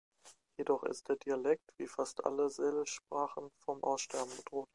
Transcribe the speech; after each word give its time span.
Jedoch 0.57 0.81
ist 0.81 1.09
der 1.09 1.15
Dialekt, 1.17 1.73
wie 1.77 1.85
fast 1.85 2.25
alle 2.25 2.49
Salish-Sprachen, 2.49 3.51
vom 3.59 3.83
Aussterben 3.83 4.35
bedroht. 4.35 4.67